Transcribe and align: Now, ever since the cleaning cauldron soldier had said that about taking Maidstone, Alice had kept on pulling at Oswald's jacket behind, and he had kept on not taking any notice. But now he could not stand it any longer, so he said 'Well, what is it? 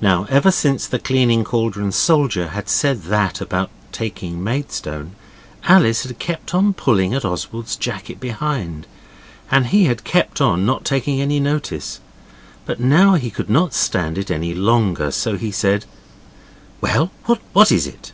Now, 0.00 0.26
ever 0.30 0.52
since 0.52 0.86
the 0.86 1.00
cleaning 1.00 1.42
cauldron 1.42 1.90
soldier 1.90 2.50
had 2.50 2.68
said 2.68 3.02
that 3.06 3.40
about 3.40 3.70
taking 3.90 4.40
Maidstone, 4.44 5.16
Alice 5.64 6.04
had 6.04 6.16
kept 6.20 6.54
on 6.54 6.74
pulling 6.74 7.12
at 7.12 7.24
Oswald's 7.24 7.74
jacket 7.74 8.20
behind, 8.20 8.86
and 9.50 9.66
he 9.66 9.86
had 9.86 10.04
kept 10.04 10.40
on 10.40 10.64
not 10.64 10.84
taking 10.84 11.20
any 11.20 11.40
notice. 11.40 11.98
But 12.66 12.78
now 12.78 13.14
he 13.14 13.32
could 13.32 13.50
not 13.50 13.74
stand 13.74 14.16
it 14.16 14.30
any 14.30 14.54
longer, 14.54 15.10
so 15.10 15.36
he 15.36 15.50
said 15.50 15.86
'Well, 16.80 17.10
what 17.52 17.72
is 17.72 17.88
it? 17.88 18.12